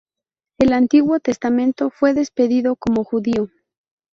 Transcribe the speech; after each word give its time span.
El 0.57 0.73
Antiguo 0.73 1.19
Testamento 1.19 1.91
fue 1.91 2.15
despedido 2.15 2.75
como 2.75 3.03
judío. 3.03 3.51